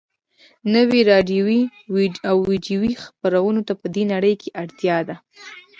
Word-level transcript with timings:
نویو 0.73 1.07
راډیویي 1.11 1.63
او 2.29 2.35
ويډیویي 2.49 2.93
خپرونو 3.03 3.61
ته 3.67 3.73
په 3.81 3.87
دې 3.95 4.03
نړۍ 4.13 4.33
کې 4.41 4.49
اړتیا 4.61 4.97
ده 5.07 5.15